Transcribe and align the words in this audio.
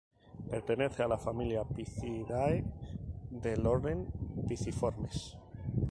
Pertenece 0.49 1.03
a 1.03 1.07
la 1.07 1.19
familia 1.19 1.63
Picidae 1.63 2.63
del 3.29 3.67
orden 3.67 4.07
Piciformes. 4.47 5.37